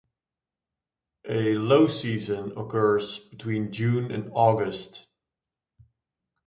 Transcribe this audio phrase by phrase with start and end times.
[1.29, 5.05] A low season occurs between June and August.